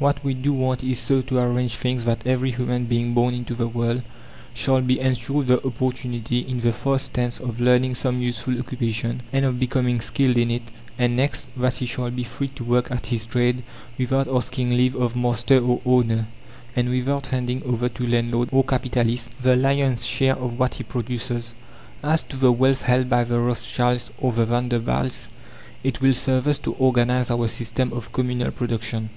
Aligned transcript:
What 0.00 0.22
we 0.22 0.34
do 0.34 0.52
want 0.52 0.82
is 0.82 0.98
so 0.98 1.22
to 1.22 1.38
arrange 1.38 1.76
things 1.76 2.04
that 2.04 2.26
every 2.26 2.50
human 2.50 2.84
being 2.86 3.14
born 3.14 3.32
into 3.32 3.54
the 3.54 3.68
world 3.68 4.02
shall 4.52 4.82
be 4.82 4.98
ensured 5.00 5.46
the 5.46 5.64
opportunity, 5.64 6.40
in 6.40 6.60
the 6.60 6.72
first 6.74 7.16
instance 7.16 7.38
of 7.40 7.60
learning 7.60 7.94
some 7.94 8.20
useful 8.20 8.58
occupation, 8.58 9.22
and 9.32 9.44
of 9.46 9.58
becoming 9.60 10.00
skilled 10.00 10.36
in 10.36 10.50
it; 10.50 10.62
and 10.98 11.16
next, 11.16 11.48
that 11.56 11.74
he 11.76 11.86
shall 11.86 12.10
be 12.10 12.24
free 12.24 12.48
to 12.48 12.64
work 12.64 12.90
at 12.90 13.06
his 13.06 13.24
trade 13.26 13.62
without 13.96 14.26
asking 14.28 14.70
leave 14.70 14.94
of 14.96 15.14
master 15.16 15.60
or 15.64 15.80
owner, 15.86 16.26
and 16.76 16.90
without 16.90 17.28
handing 17.28 17.62
over 17.62 17.88
to 17.88 18.06
landlord 18.06 18.48
or 18.52 18.64
capitalist 18.64 19.30
the 19.40 19.54
lion's 19.56 20.04
share 20.04 20.36
of 20.36 20.58
what 20.58 20.74
he 20.74 20.82
produces. 20.82 21.54
As 22.02 22.22
to 22.24 22.36
the 22.36 22.52
wealth 22.52 22.82
held 22.82 23.08
by 23.08 23.22
the 23.24 23.38
Rothschilds 23.38 24.10
or 24.18 24.32
the 24.32 24.44
Vanderbilts, 24.46 25.28
it 25.84 26.00
will 26.02 26.12
serve 26.12 26.48
us 26.48 26.58
to 26.58 26.74
organize 26.74 27.30
our 27.30 27.46
system 27.46 27.92
of 27.94 28.12
communal 28.12 28.50
production. 28.50 29.08